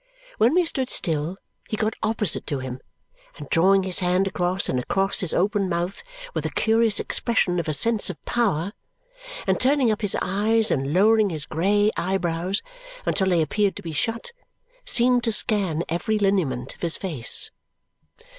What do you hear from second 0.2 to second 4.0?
When we stood still, he got opposite to him, and drawing his